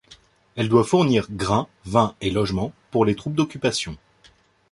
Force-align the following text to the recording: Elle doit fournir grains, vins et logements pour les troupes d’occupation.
Elle 0.55 0.67
doit 0.67 0.83
fournir 0.83 1.27
grains, 1.29 1.67
vins 1.85 2.15
et 2.21 2.31
logements 2.31 2.73
pour 2.89 3.05
les 3.05 3.15
troupes 3.15 3.35
d’occupation. 3.35 3.97